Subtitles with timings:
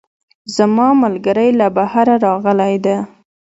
[0.55, 2.97] زما ملګرۍ له بهره راغلی ده